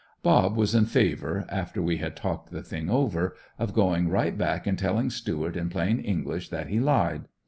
"Bob" 0.23 0.57
was 0.57 0.73
in 0.73 0.87
favor, 0.87 1.45
after 1.47 1.79
we 1.79 1.97
had 1.97 2.15
talked 2.15 2.49
the 2.51 2.63
thing 2.63 2.89
over, 2.89 3.35
of 3.59 3.71
going 3.71 4.09
right 4.09 4.35
back 4.35 4.65
and 4.65 4.79
telling 4.79 5.11
Stuart 5.11 5.55
in 5.55 5.69
plain 5.69 5.99
English 5.99 6.49
that 6.49 6.69
he 6.69 6.79
lied. 6.79 7.25